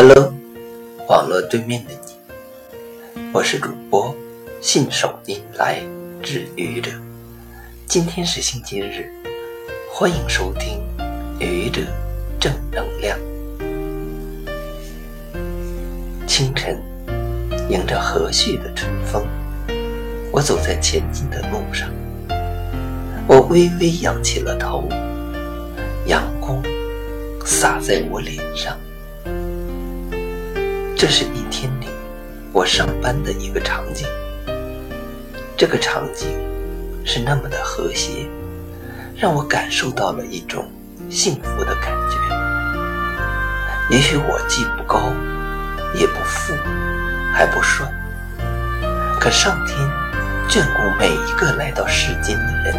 [0.00, 0.32] Hello，
[1.08, 4.14] 网络对面的你，我是主播
[4.60, 5.80] 信手拈来
[6.22, 6.92] 治愈者。
[7.84, 9.10] 今天是星期日，
[9.92, 10.80] 欢迎收听
[11.40, 11.80] 愚者
[12.38, 13.18] 正能量。
[16.28, 16.80] 清晨，
[17.68, 19.26] 迎着和煦的春风，
[20.30, 21.90] 我走在前进的路上。
[23.26, 24.88] 我微微仰起了头，
[26.06, 26.62] 阳光
[27.44, 28.78] 洒在我脸上。
[30.98, 31.86] 这是一天里
[32.52, 34.04] 我上班的一个场景，
[35.56, 36.26] 这个场景
[37.04, 38.26] 是那么的和谐，
[39.16, 40.68] 让我感受到了一种
[41.08, 42.18] 幸福的感觉。
[43.94, 44.98] 也许我既不高，
[45.94, 46.52] 也不富，
[47.32, 47.86] 还不帅，
[49.20, 49.78] 可上天
[50.48, 52.74] 眷顾每一个来到世间的人，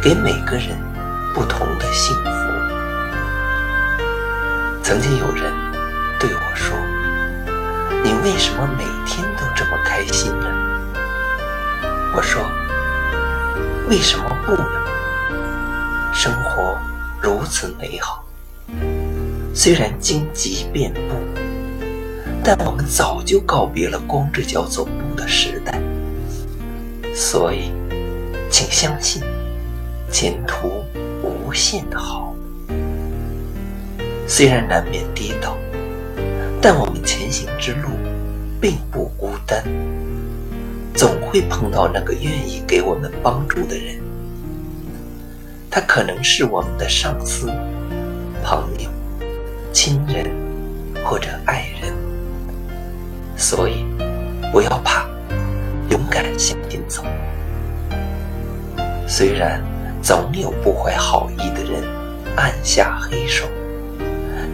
[0.00, 0.68] 给每个人
[1.34, 2.30] 不同的幸福。
[4.84, 5.71] 曾经有人。
[8.22, 10.46] 为什么每天都这么开心呢？
[12.14, 12.40] 我说，
[13.90, 14.64] 为什么不呢？
[16.14, 16.78] 生活
[17.20, 18.24] 如此美好，
[19.52, 21.16] 虽然荆棘遍布，
[22.44, 25.80] 但我们早就告别了光着脚走路的时代。
[27.12, 27.72] 所以，
[28.48, 29.20] 请相信，
[30.12, 30.84] 前途
[31.24, 32.36] 无限的好。
[34.28, 35.56] 虽然难免跌倒。
[36.64, 37.88] 但我们前行之路
[38.62, 39.60] 并不孤单，
[40.94, 44.00] 总会碰到那个愿意给我们帮助的人。
[45.68, 47.48] 他可能是我们的上司、
[48.44, 48.88] 朋友、
[49.72, 50.30] 亲人
[51.04, 51.92] 或者爱人。
[53.36, 53.84] 所以，
[54.52, 55.08] 不要怕，
[55.90, 57.02] 勇敢向前走。
[59.08, 59.60] 虽然
[60.00, 61.82] 总有不怀好意的人
[62.36, 63.44] 暗下黑手，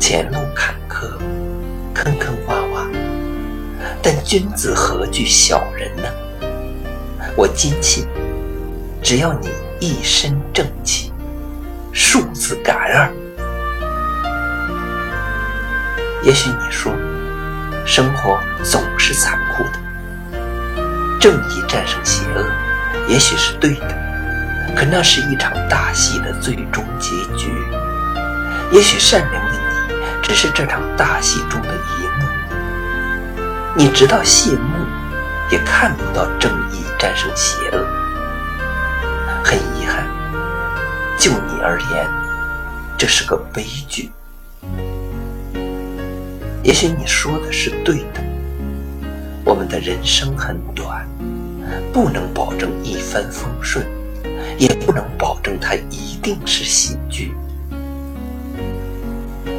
[0.00, 1.11] 前路坎坷。
[4.11, 6.05] 但君子何惧小人呢？
[7.37, 8.06] 我坚信，
[9.03, 9.50] 只要你
[9.81, 11.12] 一身正气，
[11.93, 13.12] 数字感二。
[16.22, 16.91] 也许你说，
[17.84, 20.38] 生活总是残酷的，
[21.21, 22.47] 正义战胜邪恶，
[23.10, 27.53] 也许是对的，可那是一场大戏的最终结局。
[28.72, 31.78] 也许善良的你，只是这场大戏中的。
[33.78, 34.84] 你直到谢幕，
[35.53, 37.87] 也看不到正义战胜邪恶。
[39.44, 40.05] 很遗憾，
[41.16, 42.11] 就你而言，
[42.99, 44.11] 这是个悲剧。
[46.65, 48.21] 也许你说的是对的，
[49.44, 51.09] 我们的人生很短，
[51.93, 53.87] 不能保证一帆风顺，
[54.59, 57.33] 也不能保证它一定是喜剧。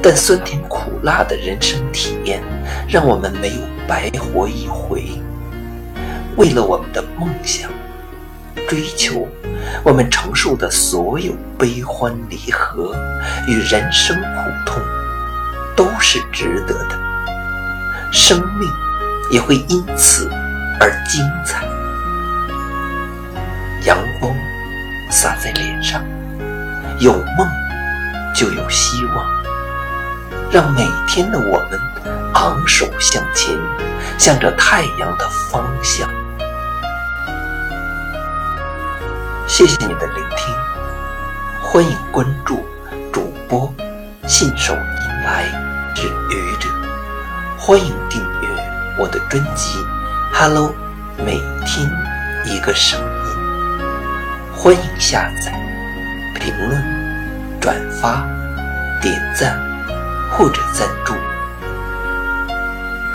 [0.02, 2.42] 但酸甜苦辣的人生体验，
[2.88, 5.04] 让我们没有白活一回。
[6.38, 7.70] 为了我们的梦想、
[8.70, 9.28] 追求，
[9.84, 12.96] 我们承受的所有悲欢离合
[13.46, 14.82] 与人生苦痛，
[15.76, 16.98] 都是值得的。
[18.12, 18.70] 生命
[19.32, 20.30] 也会因此
[20.80, 21.68] 而精彩。
[23.86, 24.34] 阳光
[25.12, 26.02] 洒在脸上，
[27.00, 27.48] 有梦
[28.34, 29.39] 就有希望。
[30.52, 31.80] 让每天的我们
[32.34, 33.56] 昂首向前，
[34.18, 36.10] 向着太阳的方向。
[39.46, 40.56] 谢谢你的聆听，
[41.62, 42.66] 欢迎关注
[43.14, 43.72] 主播
[44.28, 45.46] 信手拈来
[45.94, 46.68] 之愚者，
[47.56, 48.50] 欢迎订阅
[48.98, 49.78] 我的专辑
[50.34, 50.74] 《Hello》，
[51.24, 51.88] 每天
[52.46, 53.06] 一个声音。
[54.56, 55.54] 欢迎下载、
[56.40, 56.84] 评论、
[57.62, 58.26] 转发、
[59.00, 59.69] 点赞。
[60.40, 61.29] 或者赞助。